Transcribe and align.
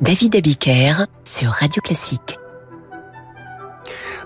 David 0.00 0.36
Abiker 0.36 1.06
sur 1.24 1.50
Radio 1.50 1.82
Classique. 1.82 2.38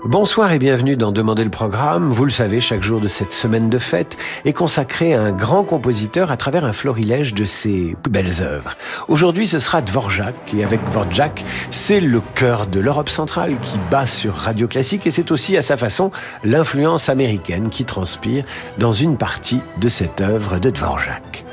Bonsoir 0.04 0.52
et 0.52 0.58
bienvenue 0.58 0.96
dans 0.96 1.12
Demander 1.12 1.44
le 1.44 1.50
programme. 1.50 2.10
Vous 2.10 2.26
le 2.26 2.30
savez, 2.30 2.60
chaque 2.60 2.82
jour 2.82 3.00
de 3.00 3.08
cette 3.08 3.32
semaine 3.32 3.70
de 3.70 3.78
fête 3.78 4.18
est 4.44 4.52
consacré 4.52 5.14
à 5.14 5.22
un 5.22 5.32
grand 5.32 5.64
compositeur 5.64 6.30
à 6.30 6.36
travers 6.36 6.66
un 6.66 6.74
florilège 6.74 7.32
de 7.32 7.46
ses 7.46 7.96
plus 8.02 8.12
belles 8.12 8.42
œuvres. 8.42 8.76
Aujourd'hui, 9.08 9.46
ce 9.46 9.58
sera 9.58 9.80
Dvorak 9.80 10.34
et 10.54 10.62
avec 10.62 10.84
Dvorak, 10.84 11.42
c'est 11.70 12.00
le 12.00 12.20
cœur 12.34 12.66
de 12.66 12.78
l'Europe 12.78 13.08
centrale 13.08 13.56
qui 13.62 13.78
bat 13.90 14.06
sur 14.06 14.34
Radio 14.34 14.68
Classique 14.68 15.06
et 15.06 15.10
c'est 15.10 15.30
aussi 15.30 15.56
à 15.56 15.62
sa 15.62 15.78
façon 15.78 16.10
l'influence 16.44 17.08
américaine 17.08 17.70
qui 17.70 17.86
transpire 17.86 18.44
dans 18.76 18.92
une 18.92 19.16
partie 19.16 19.60
de 19.80 19.88
cette 19.88 20.20
œuvre 20.20 20.58
de 20.58 20.68
Dvorak. 20.68 21.46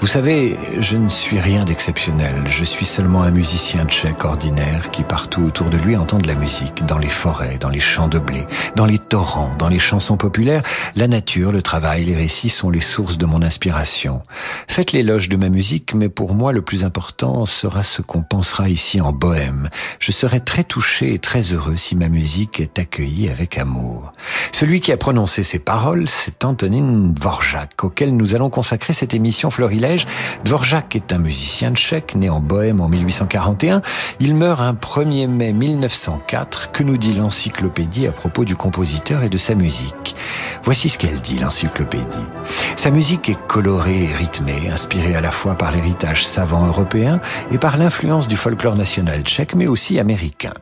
Vous 0.00 0.06
savez, 0.06 0.58
je 0.78 0.98
ne 0.98 1.08
suis 1.08 1.40
rien 1.40 1.64
d'exceptionnel. 1.64 2.44
Je 2.46 2.64
suis 2.64 2.84
seulement 2.84 3.22
un 3.22 3.30
musicien 3.30 3.86
tchèque 3.86 4.26
ordinaire 4.26 4.90
qui 4.90 5.02
partout 5.02 5.42
autour 5.44 5.70
de 5.70 5.78
lui 5.78 5.96
entend 5.96 6.18
de 6.18 6.26
la 6.26 6.34
musique, 6.34 6.84
dans 6.84 6.98
les 6.98 7.08
forêts, 7.08 7.56
dans 7.58 7.70
les 7.70 7.80
champs 7.80 8.06
de 8.06 8.18
blé, 8.18 8.44
dans 8.76 8.84
les 8.84 8.98
torrents, 8.98 9.54
dans 9.58 9.68
les 9.68 9.78
chansons 9.78 10.18
populaires. 10.18 10.62
La 10.96 11.08
nature, 11.08 11.50
le 11.50 11.62
travail, 11.62 12.04
les 12.04 12.14
récits 12.14 12.50
sont 12.50 12.68
les 12.68 12.82
sources 12.82 13.16
de 13.16 13.24
mon 13.24 13.40
inspiration. 13.40 14.22
Faites 14.68 14.92
l'éloge 14.92 15.30
de 15.30 15.36
ma 15.38 15.48
musique, 15.48 15.94
mais 15.94 16.10
pour 16.10 16.34
moi 16.34 16.52
le 16.52 16.62
plus 16.62 16.84
important 16.84 17.46
sera 17.46 17.82
ce 17.82 18.02
qu'on 18.02 18.22
pensera 18.22 18.68
ici 18.68 19.00
en 19.00 19.12
bohème. 19.12 19.70
Je 19.98 20.12
serai 20.12 20.40
très 20.40 20.62
touché 20.62 21.14
et 21.14 21.18
très 21.18 21.40
heureux 21.40 21.76
si 21.76 21.96
ma 21.96 22.10
musique 22.10 22.60
est 22.60 22.78
accueillie 22.78 23.30
avec 23.30 23.56
amour. 23.56 24.12
Celui 24.52 24.82
qui 24.82 24.92
a 24.92 24.98
prononcé 24.98 25.42
ces 25.42 25.58
paroles, 25.58 26.08
c'est 26.08 26.44
Antonin 26.44 27.12
Dvorak, 27.14 27.82
auquel 27.82 28.14
nous 28.14 28.34
allons 28.34 28.50
consacrer 28.50 28.92
cette 28.92 29.14
émission 29.14 29.50
Dvorak 30.44 30.96
est 30.96 31.12
un 31.12 31.18
musicien 31.18 31.72
tchèque 31.72 32.14
né 32.14 32.28
en 32.28 32.40
Bohème 32.40 32.80
en 32.80 32.88
1841. 32.88 33.82
Il 34.20 34.34
meurt 34.34 34.60
un 34.60 34.72
1er 34.72 35.28
mai 35.28 35.52
1904. 35.52 36.72
Que 36.72 36.82
nous 36.82 36.96
dit 36.96 37.14
l'encyclopédie 37.14 38.06
à 38.06 38.12
propos 38.12 38.44
du 38.44 38.56
compositeur 38.56 39.22
et 39.22 39.28
de 39.28 39.38
sa 39.38 39.54
musique 39.54 40.16
Voici 40.62 40.88
ce 40.88 40.98
qu'elle 40.98 41.20
dit, 41.20 41.38
l'encyclopédie. 41.38 42.04
Sa 42.76 42.90
musique 42.90 43.28
est 43.28 43.38
colorée 43.46 44.04
et 44.04 44.14
rythmée, 44.14 44.68
inspirée 44.70 45.14
à 45.14 45.20
la 45.20 45.30
fois 45.30 45.54
par 45.54 45.70
l'héritage 45.70 46.26
savant 46.26 46.66
européen 46.66 47.20
et 47.52 47.58
par 47.58 47.76
l'influence 47.76 48.28
du 48.28 48.36
folklore 48.36 48.76
national 48.76 49.22
tchèque, 49.22 49.54
mais 49.54 49.66
aussi 49.66 49.98
américain. 49.98 50.52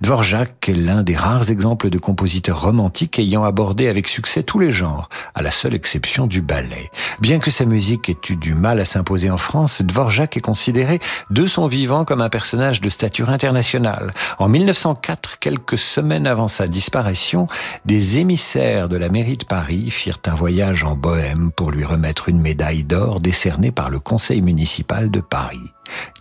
Dvorak 0.00 0.68
est 0.68 0.74
l'un 0.74 1.02
des 1.02 1.16
rares 1.16 1.50
exemples 1.50 1.90
de 1.90 1.98
compositeurs 1.98 2.60
romantiques 2.60 3.18
ayant 3.18 3.44
abordé 3.44 3.88
avec 3.88 4.08
succès 4.08 4.42
tous 4.42 4.58
les 4.58 4.70
genres, 4.70 5.08
à 5.34 5.42
la 5.42 5.50
seule 5.50 5.74
exception 5.74 6.26
du 6.26 6.42
ballet. 6.42 6.90
Bien 7.20 7.38
que 7.38 7.50
sa 7.50 7.64
musique 7.64 8.08
ait 8.08 8.18
eu 8.28 8.36
du 8.36 8.54
mal 8.54 8.73
à 8.80 8.84
s'imposer 8.84 9.30
en 9.30 9.36
France, 9.36 9.82
Dvorak 9.82 10.36
est 10.36 10.40
considéré 10.40 11.00
de 11.30 11.46
son 11.46 11.66
vivant 11.66 12.04
comme 12.04 12.20
un 12.20 12.28
personnage 12.28 12.80
de 12.80 12.88
stature 12.88 13.30
internationale. 13.30 14.12
En 14.38 14.48
1904, 14.48 15.38
quelques 15.38 15.78
semaines 15.78 16.26
avant 16.26 16.48
sa 16.48 16.66
disparition, 16.66 17.46
des 17.84 18.18
émissaires 18.18 18.88
de 18.88 18.96
la 18.96 19.08
mairie 19.08 19.36
de 19.36 19.44
Paris 19.44 19.90
firent 19.90 20.18
un 20.26 20.34
voyage 20.34 20.84
en 20.84 20.96
Bohème 20.96 21.50
pour 21.50 21.70
lui 21.70 21.84
remettre 21.84 22.28
une 22.28 22.40
médaille 22.40 22.84
d'or 22.84 23.20
décernée 23.20 23.70
par 23.70 23.90
le 23.90 24.00
conseil 24.00 24.40
municipal 24.40 25.10
de 25.10 25.20
Paris. 25.20 25.72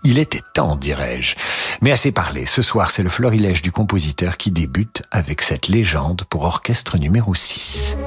Il 0.03 0.19
était 0.19 0.41
temps, 0.53 0.75
dirais-je. 0.75 1.35
Mais 1.81 1.91
assez 1.91 2.11
parlé, 2.11 2.45
ce 2.45 2.61
soir 2.61 2.91
c'est 2.91 3.03
le 3.03 3.09
florilège 3.09 3.61
du 3.61 3.71
compositeur 3.71 4.37
qui 4.37 4.51
débute 4.51 5.03
avec 5.11 5.41
cette 5.41 5.67
légende 5.67 6.23
pour 6.29 6.43
orchestre 6.43 6.97
numéro 6.97 7.33
6. 7.33 7.97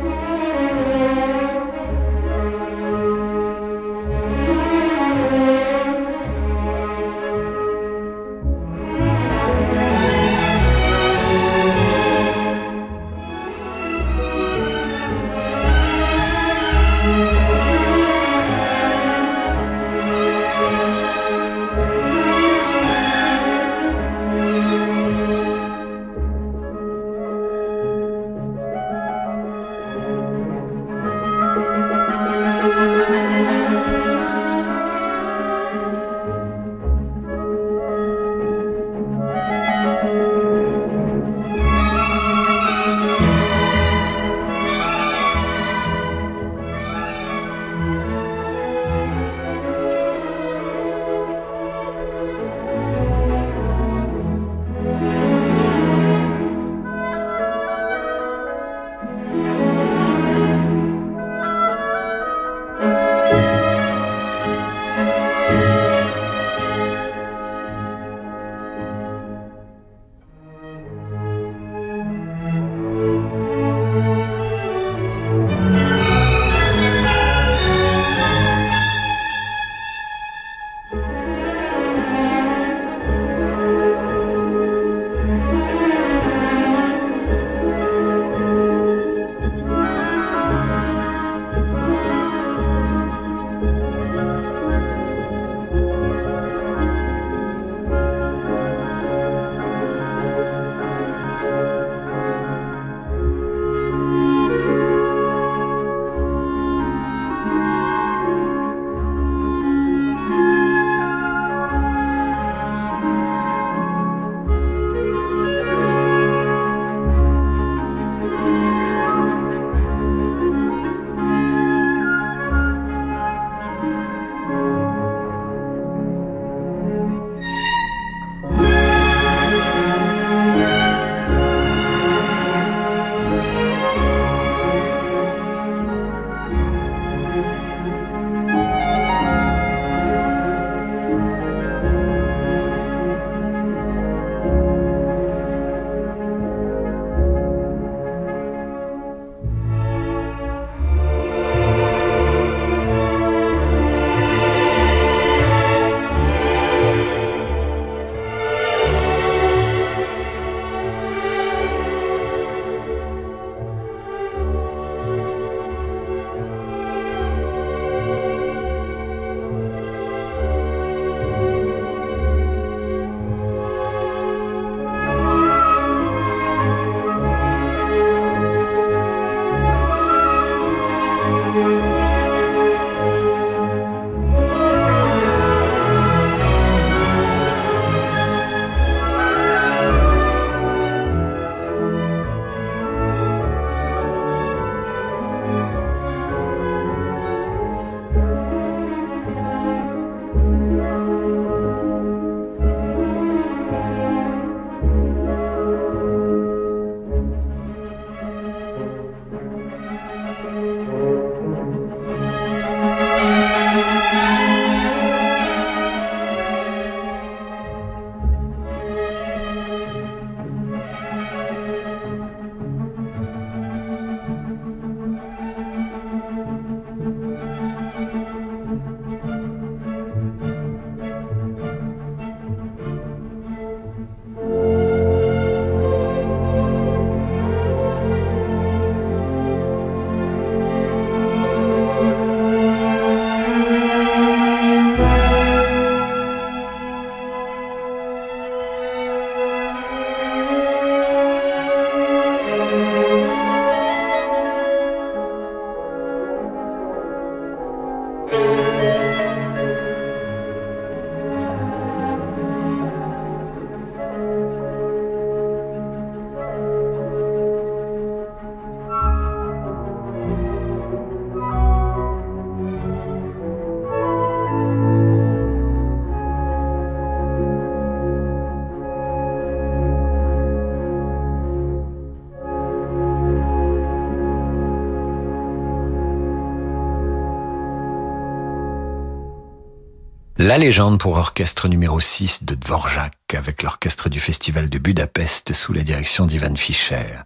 La 290.46 290.58
légende 290.58 291.00
pour 291.00 291.16
orchestre 291.16 291.66
numéro 291.66 291.98
6 291.98 292.44
de 292.44 292.54
Dvorak 292.54 293.34
avec 293.34 293.64
l'orchestre 293.64 294.08
du 294.08 294.20
Festival 294.20 294.68
de 294.68 294.78
Budapest 294.78 295.52
sous 295.52 295.72
la 295.72 295.82
direction 295.82 296.24
d'Ivan 296.24 296.54
Fischer. 296.54 297.24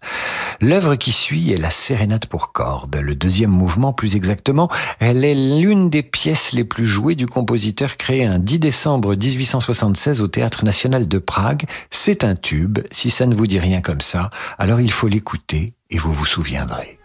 L'œuvre 0.62 0.94
qui 0.94 1.12
suit 1.12 1.52
est 1.52 1.58
la 1.58 1.69
Sérénade 1.69 2.25
pour 2.25 2.52
cordes. 2.52 2.96
Le 2.96 3.14
deuxième 3.14 3.50
mouvement, 3.50 3.93
plus 3.93 4.17
exactement, 4.17 4.70
elle 5.00 5.26
est 5.26 5.34
l'une 5.34 5.90
des 5.90 6.02
pièces 6.02 6.52
les 6.52 6.64
plus 6.64 6.87
jouées 6.87 7.14
du 7.14 7.26
compositeur 7.26 7.99
créé 7.99 8.25
un 8.25 8.38
10 8.38 8.58
décembre 8.58 9.14
1876 9.14 10.22
au 10.22 10.26
Théâtre 10.26 10.64
National 10.64 11.06
de 11.06 11.19
Prague. 11.19 11.64
C'est 11.90 12.25
un 12.25 12.37
tube. 12.37 12.78
Si 12.90 13.11
ça 13.11 13.26
ne 13.26 13.34
vous 13.34 13.46
dit 13.46 13.61
rien 13.61 13.82
comme 13.82 14.00
ça, 14.00 14.31
alors 14.58 14.81
il 14.81 14.90
faut 14.90 15.08
l'écouter 15.08 15.75
et 15.90 15.99
vous 15.99 16.14
vous 16.14 16.25
souviendrez. 16.25 17.00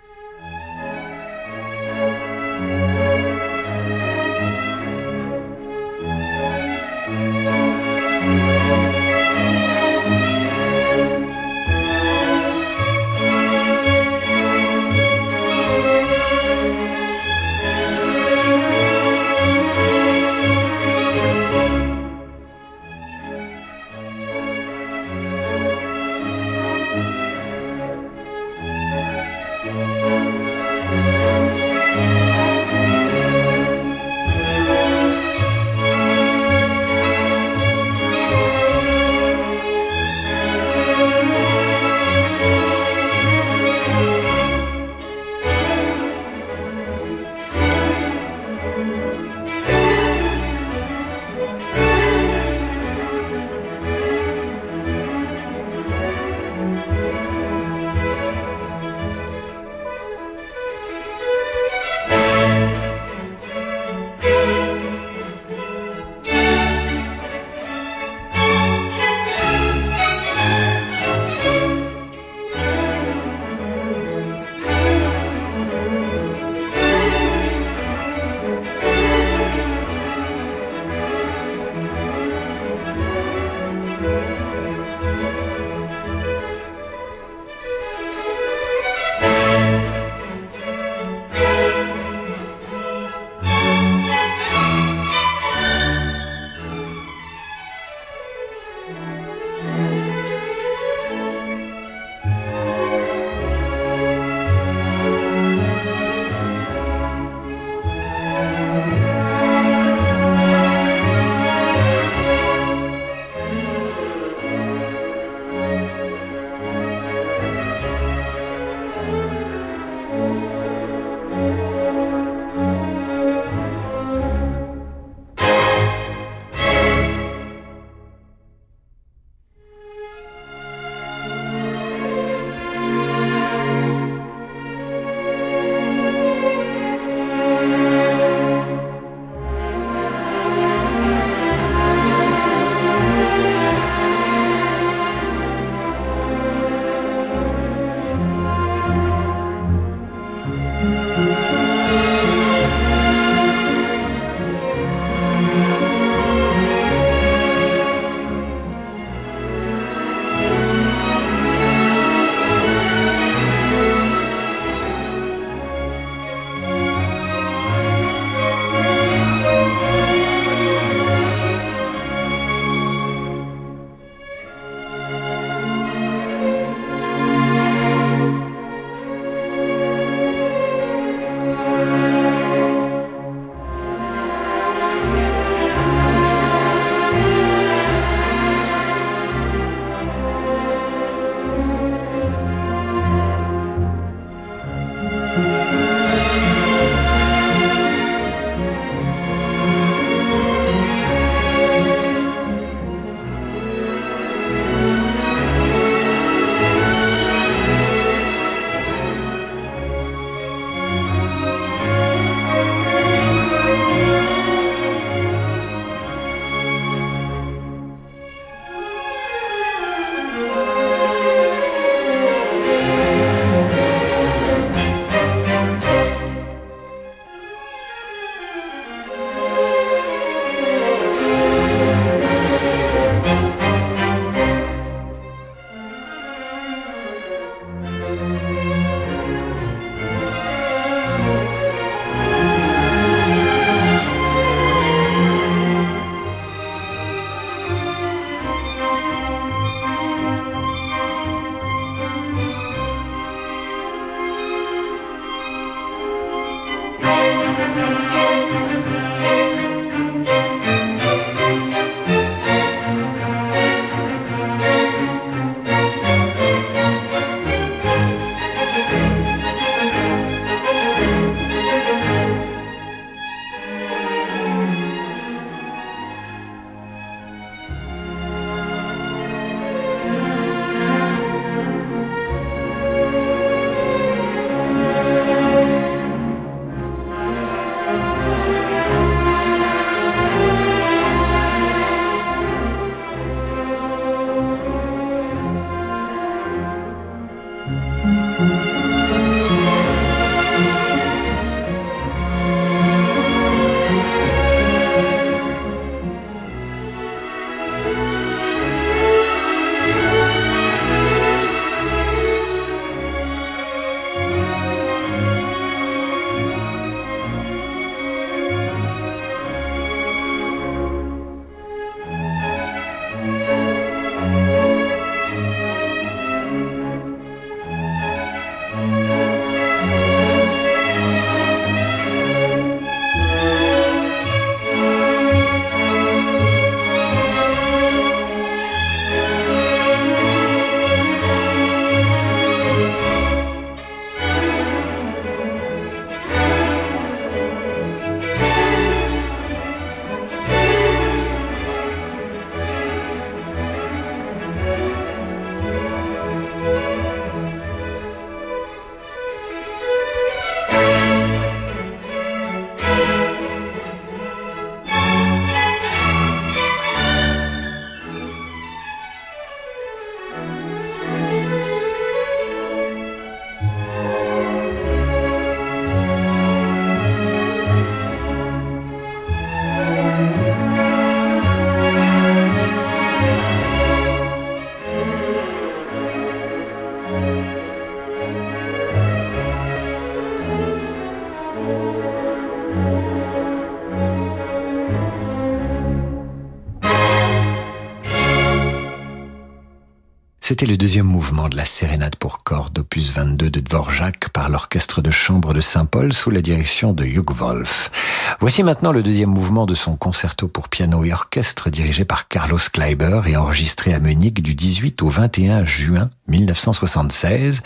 C'était 400.55 400.67
le 400.67 400.77
deuxième 400.77 401.05
mouvement 401.05 401.49
de 401.49 401.57
la 401.57 401.65
sérénade 401.65 402.15
pour 402.15 402.41
cordes 402.41 402.79
opus 402.79 403.11
22 403.11 403.49
de 403.49 403.59
Dvorak 403.59 404.29
par 404.29 404.47
l'orchestre 404.47 405.01
de 405.01 405.11
chambre 405.11 405.53
de 405.53 405.59
Saint-Paul 405.59 406.13
sous 406.13 406.31
la 406.31 406.41
direction 406.41 406.93
de 406.93 407.03
Hugh 407.03 407.29
Wolf. 407.29 408.37
Voici 408.39 408.63
maintenant 408.63 408.93
le 408.93 409.03
deuxième 409.03 409.31
mouvement 409.31 409.65
de 409.65 409.75
son 409.75 409.97
concerto 409.97 410.47
pour 410.47 410.69
piano 410.69 411.03
et 411.03 411.11
orchestre 411.11 411.69
dirigé 411.69 412.05
par 412.05 412.29
Carlos 412.29 412.57
Kleiber 412.71 413.19
et 413.25 413.35
enregistré 413.35 413.93
à 413.93 413.99
Munich 413.99 414.41
du 414.41 414.55
18 414.55 415.01
au 415.01 415.09
21 415.09 415.65
juin 415.65 416.09
1976. 416.29 417.61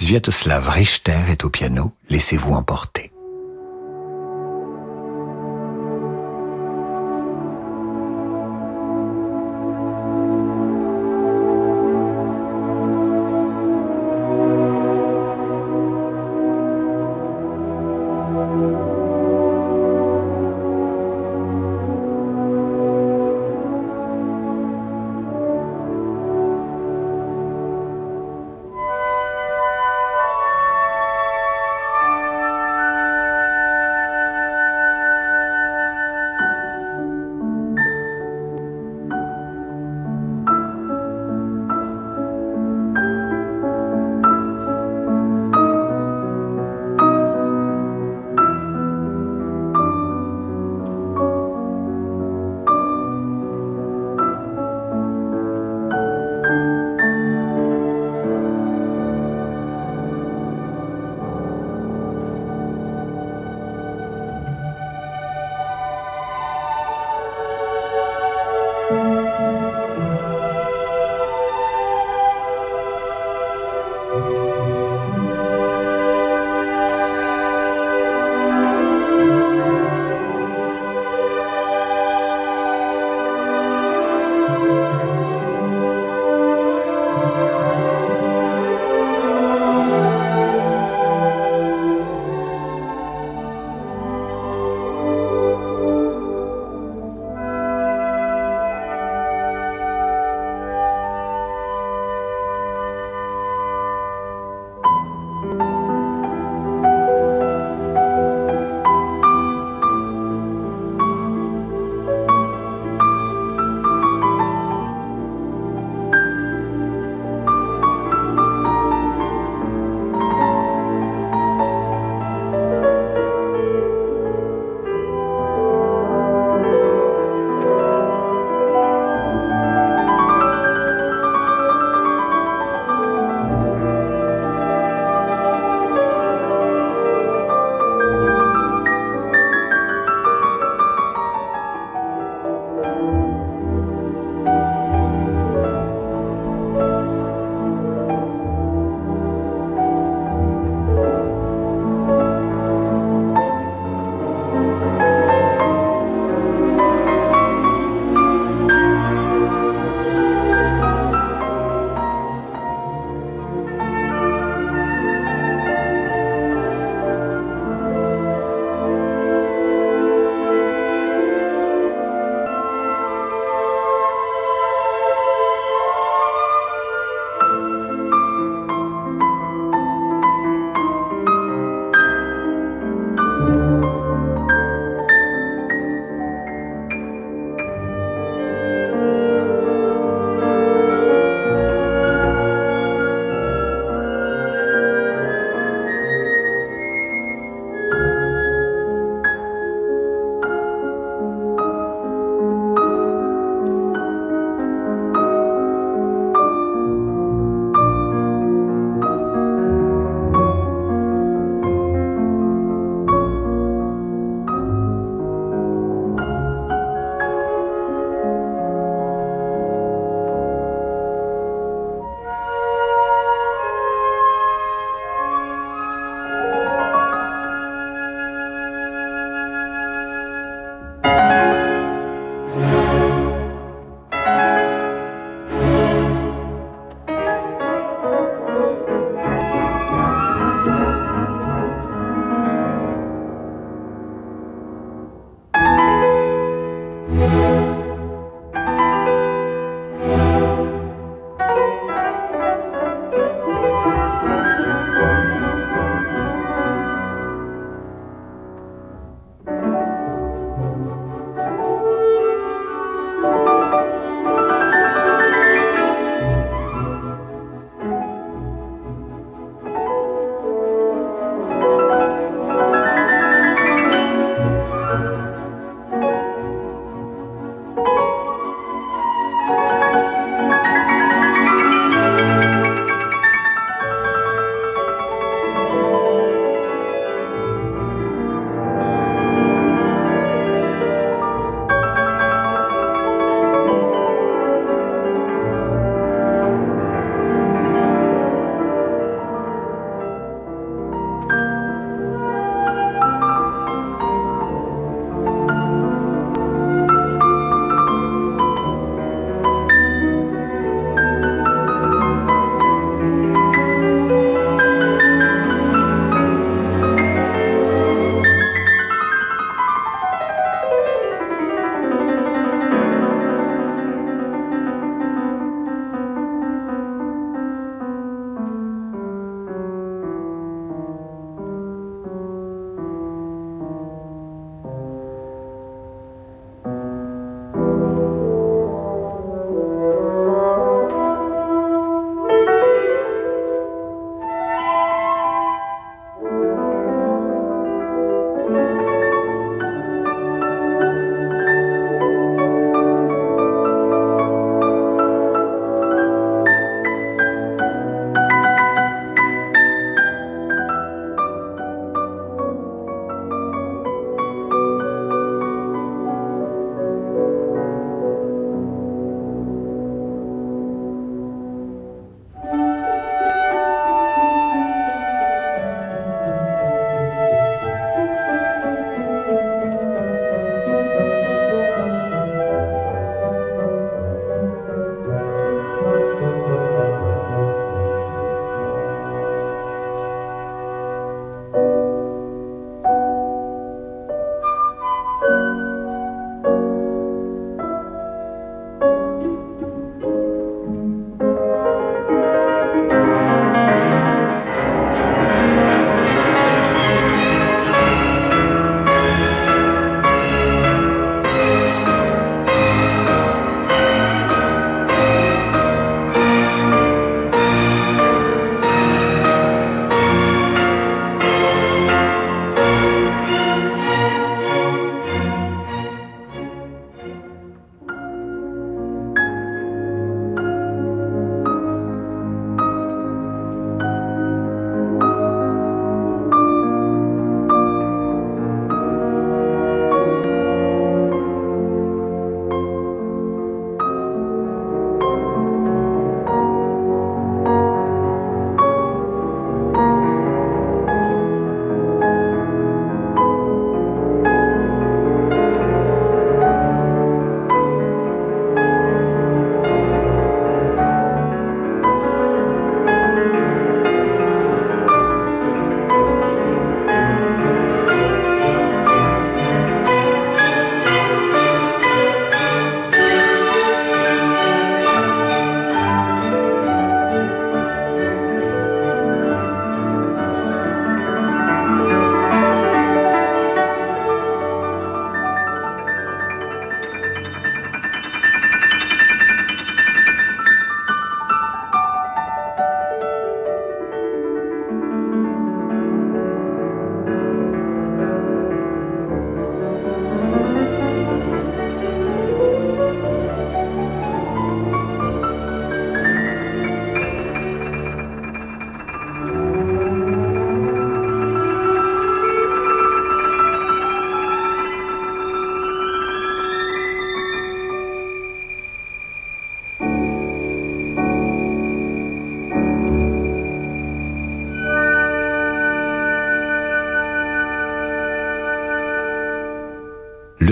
Sviatoslav 0.00 0.68
Richter 0.68 1.20
est 1.28 1.44
au 1.44 1.48
piano. 1.48 1.92
Laissez-vous 2.10 2.54
emporter. 2.54 3.11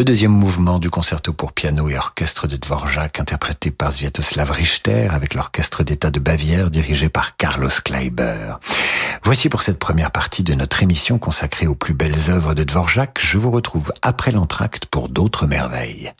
Le 0.00 0.04
deuxième 0.04 0.32
mouvement 0.32 0.78
du 0.78 0.88
concerto 0.88 1.34
pour 1.34 1.52
piano 1.52 1.90
et 1.90 1.98
orchestre 1.98 2.46
de 2.46 2.56
Dvorak, 2.56 3.20
interprété 3.20 3.70
par 3.70 3.92
Sviatoslav 3.92 4.50
Richter 4.50 5.08
avec 5.10 5.34
l'orchestre 5.34 5.84
d'État 5.84 6.10
de 6.10 6.18
Bavière 6.18 6.70
dirigé 6.70 7.10
par 7.10 7.36
Carlos 7.36 7.68
Kleiber. 7.84 8.54
Voici 9.24 9.50
pour 9.50 9.60
cette 9.60 9.78
première 9.78 10.10
partie 10.10 10.42
de 10.42 10.54
notre 10.54 10.82
émission 10.82 11.18
consacrée 11.18 11.66
aux 11.66 11.74
plus 11.74 11.92
belles 11.92 12.30
œuvres 12.30 12.54
de 12.54 12.64
Dvorak. 12.64 13.18
Je 13.20 13.36
vous 13.36 13.50
retrouve 13.50 13.92
après 14.00 14.32
l'entracte 14.32 14.86
pour 14.86 15.10
d'autres 15.10 15.46
merveilles. 15.46 16.14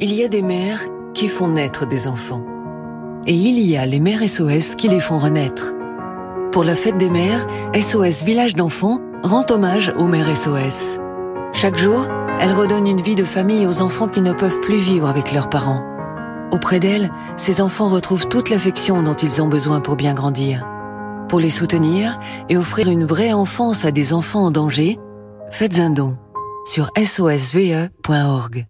Il 0.00 0.12
y 0.12 0.24
a 0.24 0.28
des 0.28 0.42
mères 0.42 0.80
qui 1.14 1.28
font 1.28 1.46
naître 1.46 1.86
des 1.86 2.08
enfants. 2.08 2.44
Et 3.28 3.34
il 3.34 3.60
y 3.60 3.76
a 3.76 3.86
les 3.86 4.00
mères 4.00 4.28
SOS 4.28 4.74
qui 4.74 4.88
les 4.88 4.98
font 4.98 5.20
renaître. 5.20 5.72
Pour 6.50 6.64
la 6.64 6.74
fête 6.74 6.98
des 6.98 7.08
mères, 7.08 7.46
SOS 7.72 8.24
Village 8.24 8.54
d'enfants 8.54 8.98
rend 9.22 9.44
hommage 9.50 9.92
aux 9.96 10.06
mères 10.06 10.36
SOS. 10.36 10.98
Chaque 11.52 11.78
jour, 11.78 12.06
elle 12.40 12.52
redonne 12.52 12.86
une 12.86 13.00
vie 13.00 13.14
de 13.14 13.24
famille 13.24 13.66
aux 13.66 13.80
enfants 13.82 14.08
qui 14.08 14.20
ne 14.20 14.32
peuvent 14.32 14.60
plus 14.60 14.76
vivre 14.76 15.08
avec 15.08 15.32
leurs 15.32 15.48
parents. 15.48 15.82
Auprès 16.50 16.80
d'elle, 16.80 17.10
ces 17.36 17.60
enfants 17.60 17.88
retrouvent 17.88 18.28
toute 18.28 18.50
l'affection 18.50 19.02
dont 19.02 19.14
ils 19.14 19.40
ont 19.40 19.48
besoin 19.48 19.80
pour 19.80 19.96
bien 19.96 20.14
grandir. 20.14 20.66
Pour 21.28 21.40
les 21.40 21.50
soutenir 21.50 22.18
et 22.48 22.56
offrir 22.56 22.90
une 22.90 23.04
vraie 23.04 23.32
enfance 23.32 23.84
à 23.84 23.90
des 23.90 24.12
enfants 24.12 24.44
en 24.44 24.50
danger, 24.50 24.98
faites 25.50 25.78
un 25.78 25.90
don 25.90 26.16
sur 26.66 26.90
sosve.org. 26.96 28.66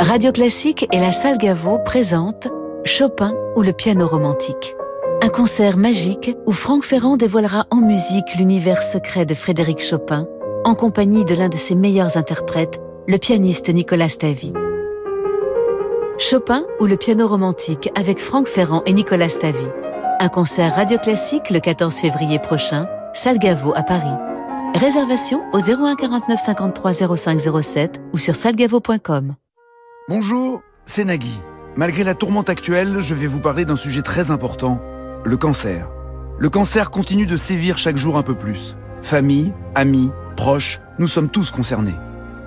Radio 0.00 0.32
Classique 0.32 0.86
et 0.92 0.98
la 0.98 1.12
salle 1.12 1.38
Gaveau 1.38 1.78
présentent 1.84 2.48
Chopin 2.84 3.34
ou 3.56 3.62
le 3.62 3.72
piano 3.72 4.06
romantique. 4.06 4.74
Un 5.22 5.28
concert 5.28 5.76
magique 5.76 6.34
où 6.46 6.52
Franck 6.52 6.82
Ferrand 6.82 7.18
dévoilera 7.18 7.66
en 7.70 7.76
musique 7.76 8.36
l'univers 8.38 8.82
secret 8.82 9.26
de 9.26 9.34
Frédéric 9.34 9.82
Chopin, 9.82 10.26
en 10.64 10.74
compagnie 10.74 11.26
de 11.26 11.34
l'un 11.34 11.50
de 11.50 11.58
ses 11.58 11.74
meilleurs 11.74 12.16
interprètes, 12.16 12.80
le 13.06 13.18
pianiste 13.18 13.68
Nicolas 13.68 14.08
Stavy. 14.08 14.54
Chopin 16.16 16.64
ou 16.80 16.86
le 16.86 16.96
piano 16.96 17.28
romantique 17.28 17.90
avec 17.96 18.18
Franck 18.18 18.48
Ferrand 18.48 18.82
et 18.86 18.94
Nicolas 18.94 19.28
Stavy. 19.28 19.68
Un 20.20 20.28
concert 20.28 20.74
radio 20.74 20.96
classique 20.96 21.50
le 21.50 21.60
14 21.60 21.94
février 21.96 22.38
prochain, 22.38 22.88
salle 23.12 23.38
à 23.44 23.82
Paris. 23.82 24.18
Réservation 24.74 25.42
au 25.52 25.58
01 25.58 25.96
49 25.96 26.40
53 26.40 26.92
05 27.16 27.40
07 27.62 28.00
ou 28.14 28.18
sur 28.18 28.34
salgavo.com. 28.34 29.34
Bonjour, 30.08 30.62
c'est 30.86 31.04
Nagui. 31.04 31.40
Malgré 31.76 32.04
la 32.04 32.14
tourmente 32.14 32.48
actuelle, 32.48 33.00
je 33.00 33.14
vais 33.14 33.26
vous 33.26 33.40
parler 33.40 33.66
d'un 33.66 33.76
sujet 33.76 34.02
très 34.02 34.30
important 34.30 34.80
le 35.24 35.36
cancer. 35.36 35.88
Le 36.38 36.48
cancer 36.48 36.90
continue 36.90 37.26
de 37.26 37.36
sévir 37.36 37.78
chaque 37.78 37.96
jour 37.96 38.16
un 38.16 38.22
peu 38.22 38.34
plus. 38.34 38.76
Famille, 39.02 39.52
amis, 39.74 40.10
proches, 40.36 40.80
nous 40.98 41.08
sommes 41.08 41.28
tous 41.28 41.50
concernés. 41.50 41.96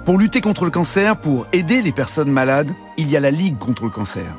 Pour 0.05 0.17
lutter 0.17 0.41
contre 0.41 0.65
le 0.65 0.71
cancer, 0.71 1.17
pour 1.17 1.45
aider 1.53 1.81
les 1.81 1.91
personnes 1.91 2.31
malades, 2.31 2.71
il 2.97 3.09
y 3.09 3.17
a 3.17 3.19
la 3.19 3.31
Ligue 3.31 3.57
contre 3.57 3.83
le 3.83 3.89
cancer. 3.89 4.35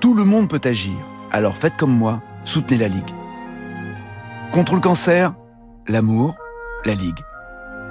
Tout 0.00 0.14
le 0.14 0.24
monde 0.24 0.48
peut 0.48 0.60
agir, 0.64 0.96
alors 1.32 1.56
faites 1.56 1.76
comme 1.76 1.96
moi, 1.96 2.22
soutenez 2.44 2.78
la 2.78 2.88
Ligue. 2.88 3.10
Contre 4.52 4.74
le 4.74 4.80
cancer, 4.80 5.34
l'amour, 5.86 6.36
la 6.84 6.94
Ligue. 6.94 7.20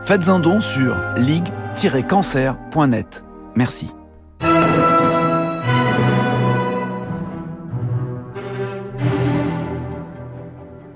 Faites 0.04 0.30
un 0.30 0.40
don 0.40 0.62
sur 0.62 0.96
ligue-cancer.net. 1.18 3.26
Merci. 3.56 3.94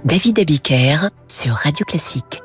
David 0.04 0.40
Abiker 0.40 1.10
sur 1.28 1.54
Radio 1.54 1.86
Classique. 1.86 2.42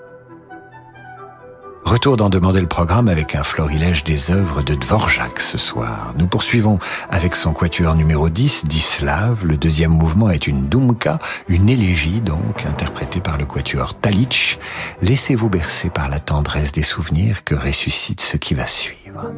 Retour 1.86 2.18
d'en 2.18 2.28
demander 2.28 2.60
le 2.60 2.66
programme 2.66 3.08
avec 3.08 3.34
un 3.34 3.44
florilège 3.44 4.04
des 4.04 4.30
œuvres 4.30 4.60
de 4.60 4.74
Dvorak 4.74 5.40
ce 5.40 5.56
soir. 5.56 6.12
Nous 6.18 6.26
poursuivons 6.26 6.78
avec 7.08 7.34
son 7.34 7.54
quatuor 7.54 7.94
numéro 7.94 8.28
10, 8.28 8.66
Dislav. 8.66 9.46
Le 9.46 9.56
deuxième 9.56 9.92
mouvement 9.92 10.28
est 10.28 10.46
une 10.46 10.68
dumka, 10.68 11.18
une 11.48 11.70
élégie 11.70 12.20
donc, 12.20 12.66
interprétée 12.66 13.20
par 13.20 13.38
le 13.38 13.46
quatuor 13.46 13.98
Talich. 13.98 14.58
Laissez-vous 15.00 15.48
bercer 15.48 15.88
par 15.88 16.10
la 16.10 16.20
tendresse 16.20 16.72
des 16.72 16.82
souvenirs 16.82 17.42
que 17.42 17.54
ressuscite 17.54 18.20
ce 18.20 18.36
qui 18.36 18.52
va 18.52 18.66
suivre. 18.66 19.32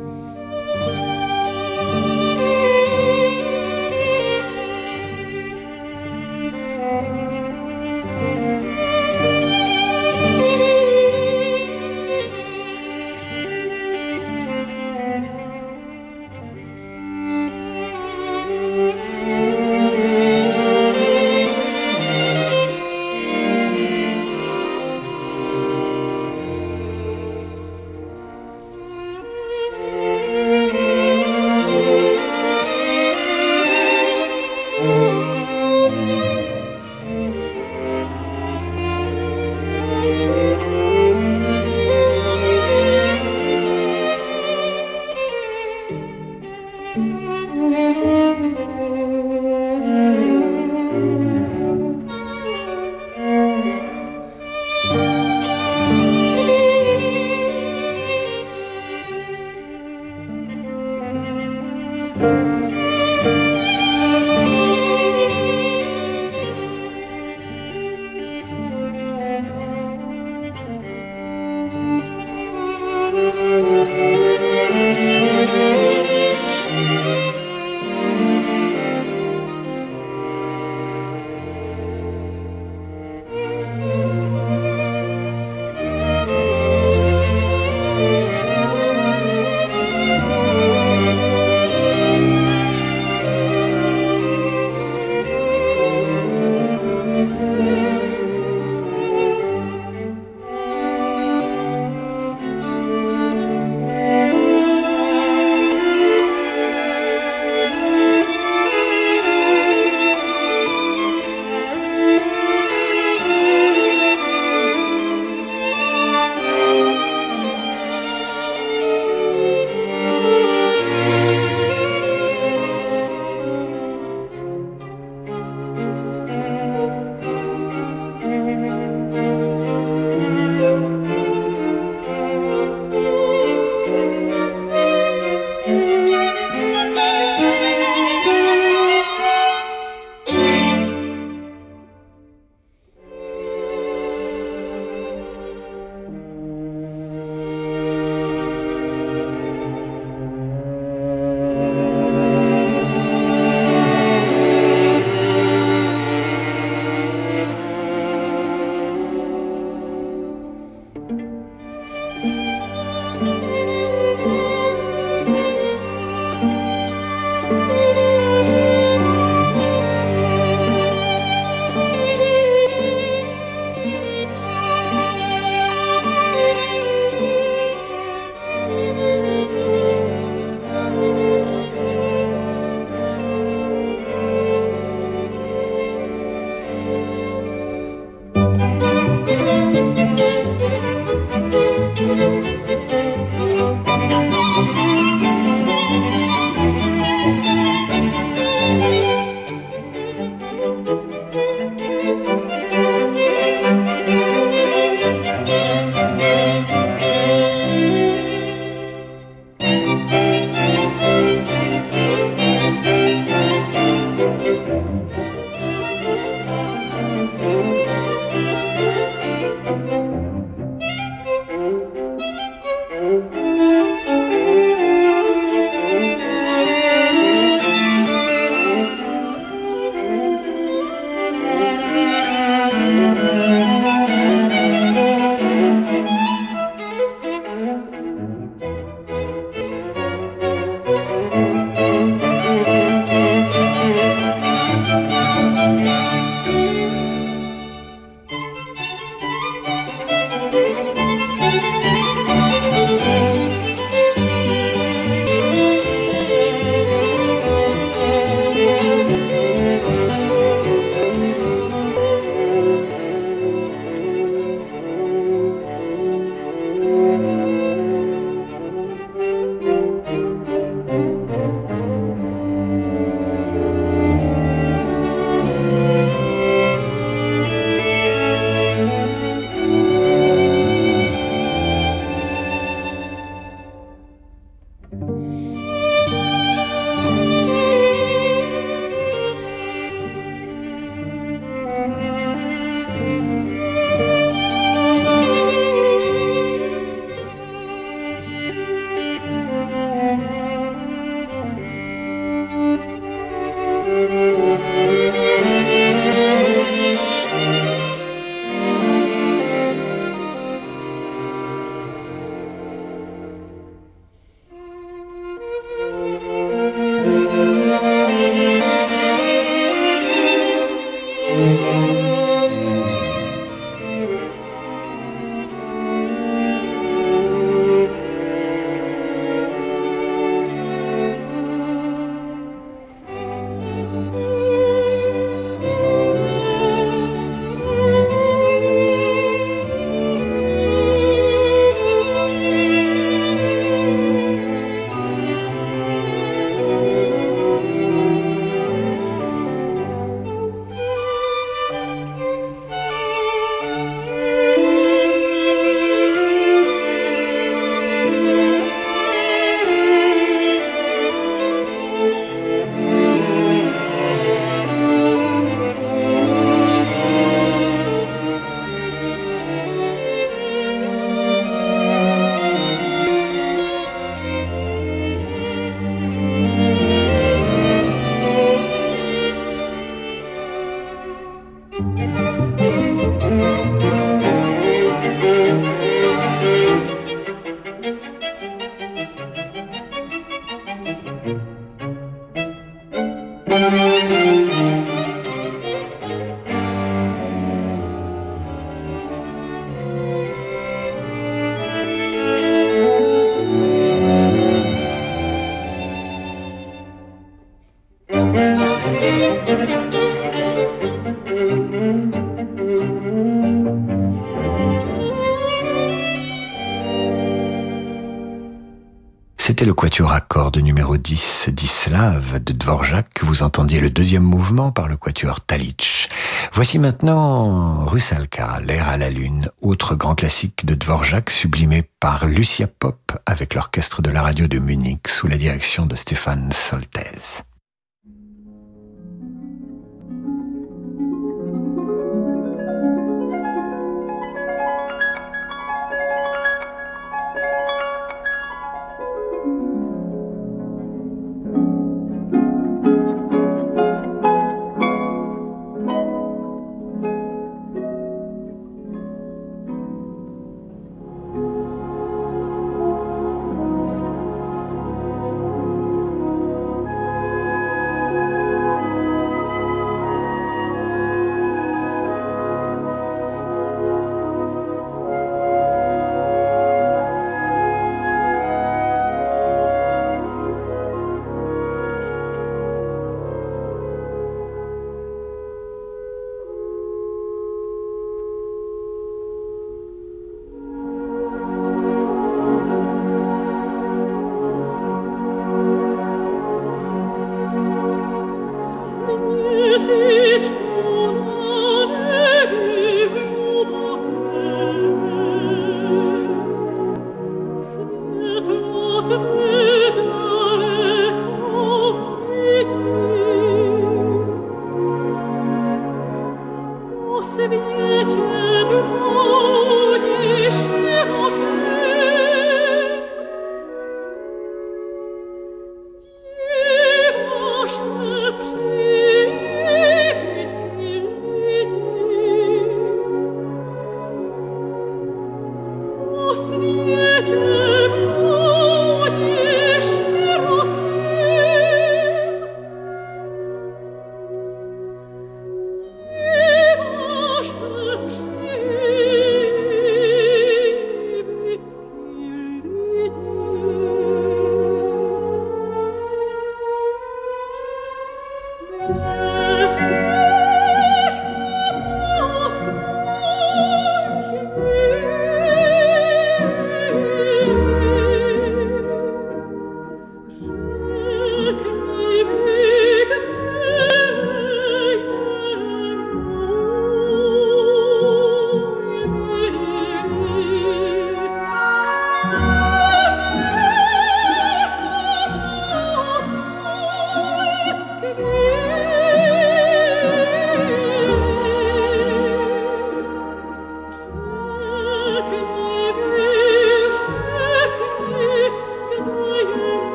Entendiez 423.58 423.80
le 423.80 423.90
deuxième 423.90 424.22
mouvement 424.22 424.70
par 424.70 424.86
le 424.86 424.96
quatuor 424.96 425.40
Talitch. 425.40 426.06
Voici 426.52 426.78
maintenant 426.78 427.86
Rusalka, 427.86 428.60
l'air 428.64 428.88
à 428.88 428.96
la 428.96 429.10
lune, 429.10 429.50
autre 429.62 429.96
grand 429.96 430.14
classique 430.14 430.64
de 430.64 430.76
Dvorak 430.76 431.28
sublimé 431.28 431.82
par 431.98 432.26
Lucia 432.26 432.68
Pop 432.68 433.18
avec 433.26 433.54
l'orchestre 433.54 434.00
de 434.00 434.10
la 434.10 434.22
radio 434.22 434.46
de 434.46 434.60
Munich 434.60 435.08
sous 435.08 435.26
la 435.26 435.36
direction 435.36 435.86
de 435.86 435.96
Stéphane 435.96 436.52
Soltez. 436.52 437.42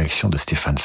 De 0.00 0.38
Stéphane. 0.38 0.76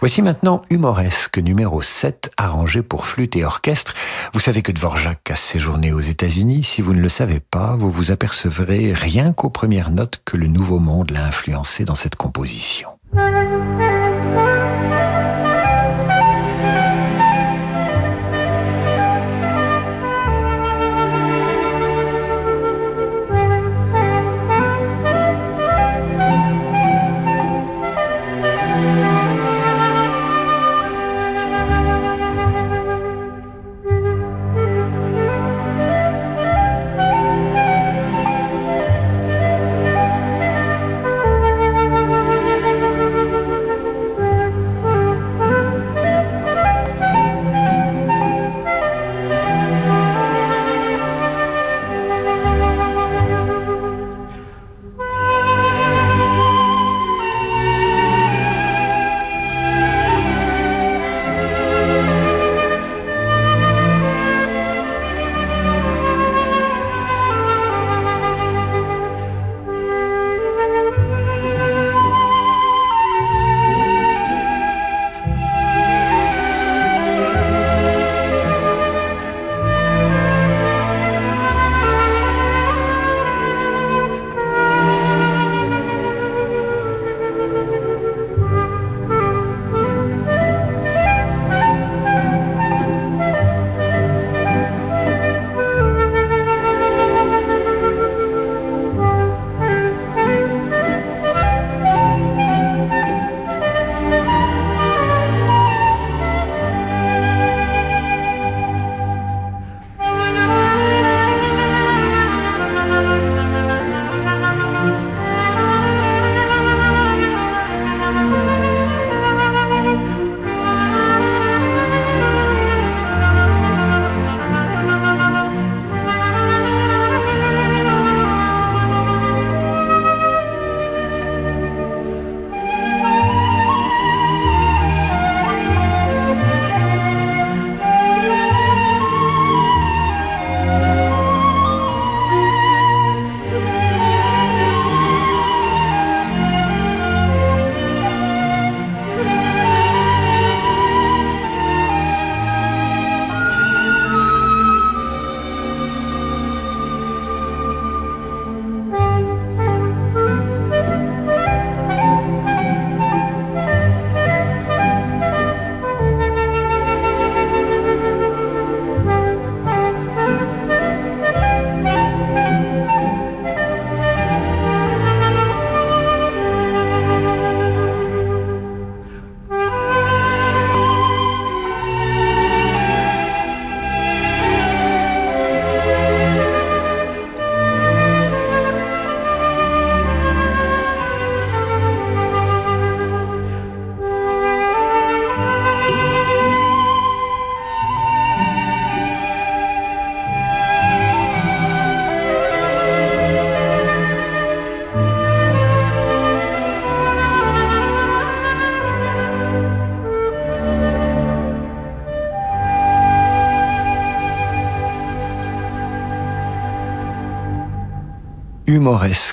Voici 0.00 0.22
maintenant 0.22 0.62
Humoresque 0.70 1.38
numéro 1.38 1.82
7, 1.82 2.30
arrangé 2.36 2.82
pour 2.82 3.06
flûte 3.06 3.36
et 3.36 3.44
orchestre. 3.44 3.94
Vous 4.34 4.40
savez 4.40 4.62
que 4.62 4.72
Dvorak 4.72 5.30
a 5.30 5.34
séjourné 5.34 5.92
aux 5.92 6.00
États-Unis. 6.00 6.62
Si 6.62 6.82
vous 6.82 6.92
ne 6.92 7.00
le 7.00 7.08
savez 7.08 7.40
pas, 7.40 7.76
vous 7.76 7.90
vous 7.90 8.10
apercevrez 8.10 8.92
rien 8.92 9.32
qu'aux 9.32 9.50
premières 9.50 9.90
notes 9.90 10.20
que 10.24 10.36
le 10.36 10.46
Nouveau 10.46 10.78
Monde 10.78 11.10
l'a 11.10 11.24
influencé 11.24 11.84
dans 11.84 11.94
cette 11.94 12.16
composition. 12.16 12.90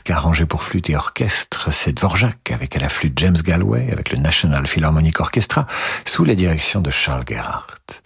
Arrangé 0.09 0.45
pour 0.45 0.63
flûte 0.63 0.89
et 0.89 0.95
orchestre, 0.95 1.71
c'est 1.71 1.93
Dvorak 1.93 2.51
avec 2.51 2.76
à 2.76 2.80
la 2.80 2.89
flûte 2.89 3.17
James 3.17 3.38
Galway 3.43 3.89
avec 3.91 4.11
le 4.11 4.19
National 4.19 4.67
Philharmonic 4.67 5.19
Orchestra 5.19 5.65
sous 6.05 6.26
la 6.26 6.36
direction 6.36 6.80
de 6.80 6.91
Charles 6.91 7.24
Gerhardt. 7.28 8.01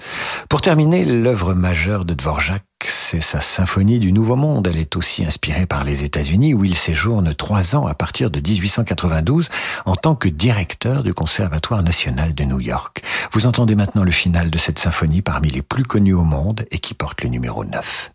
Pour 0.50 0.62
terminer, 0.62 1.04
l'œuvre 1.04 1.54
majeure 1.54 2.06
de 2.06 2.14
Dvorak, 2.14 2.64
c'est 2.86 3.22
sa 3.22 3.42
symphonie 3.42 4.00
du 4.00 4.14
Nouveau 4.14 4.36
Monde. 4.38 4.68
Elle 4.68 4.78
est 4.78 4.96
aussi 4.96 5.26
inspirée 5.26 5.66
par 5.66 5.84
les 5.84 6.04
États-Unis 6.04 6.54
où 6.54 6.64
il 6.64 6.76
séjourne 6.76 7.34
trois 7.34 7.76
ans 7.76 7.88
à 7.88 7.94
partir 7.94 8.32
de 8.32 8.40
1892 8.40 9.50
en 9.86 9.96
tant 9.96 10.16
que 10.16 10.30
directeur 10.30 11.04
du 11.04 11.14
Conservatoire 11.14 11.84
national 11.84 12.34
de 12.34 12.44
New 12.46 12.62
York. 12.62 13.04
Vous 13.34 13.46
entendez 13.46 13.76
maintenant 13.76 14.04
le 14.04 14.12
final 14.12 14.50
de 14.50 14.58
cette 14.58 14.80
symphonie 14.80 15.22
parmi 15.22 15.50
les 15.50 15.62
plus 15.62 15.84
connues 15.84 16.14
au 16.14 16.24
monde 16.24 16.66
et 16.72 16.80
qui 16.80 16.94
porte 16.94 17.24
le 17.24 17.30
numéro 17.30 17.66
9. 17.66 18.12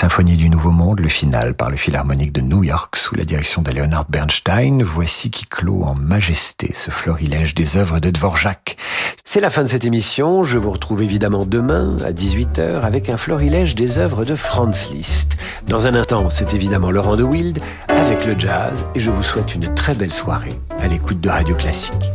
Symphonie 0.00 0.38
du 0.38 0.48
Nouveau 0.48 0.70
Monde, 0.70 1.00
le 1.00 1.10
final 1.10 1.52
par 1.52 1.68
le 1.68 1.76
Philharmonique 1.76 2.32
de 2.32 2.40
New 2.40 2.64
York 2.64 2.96
sous 2.96 3.14
la 3.16 3.24
direction 3.24 3.60
de 3.60 3.70
Leonard 3.70 4.06
Bernstein. 4.08 4.82
Voici 4.82 5.30
qui 5.30 5.44
clôt 5.44 5.82
en 5.82 5.94
majesté 5.94 6.70
ce 6.72 6.90
florilège 6.90 7.54
des 7.54 7.76
œuvres 7.76 8.00
de 8.00 8.08
Dvorak. 8.08 8.78
C'est 9.26 9.40
la 9.40 9.50
fin 9.50 9.62
de 9.62 9.68
cette 9.68 9.84
émission. 9.84 10.42
Je 10.42 10.56
vous 10.56 10.70
retrouve 10.70 11.02
évidemment 11.02 11.44
demain 11.44 11.98
à 12.02 12.12
18h 12.12 12.80
avec 12.80 13.10
un 13.10 13.18
florilège 13.18 13.74
des 13.74 13.98
œuvres 13.98 14.24
de 14.24 14.36
Franz 14.36 14.88
Liszt. 14.90 15.36
Dans 15.66 15.86
un 15.86 15.94
instant, 15.94 16.30
c'est 16.30 16.54
évidemment 16.54 16.90
Laurent 16.90 17.16
de 17.16 17.22
Wild 17.22 17.58
avec 17.88 18.24
le 18.24 18.38
jazz 18.38 18.86
et 18.94 19.00
je 19.00 19.10
vous 19.10 19.22
souhaite 19.22 19.54
une 19.54 19.74
très 19.74 19.92
belle 19.92 20.14
soirée 20.14 20.58
à 20.78 20.88
l'écoute 20.88 21.20
de 21.20 21.28
Radio 21.28 21.54
Classique. 21.56 22.10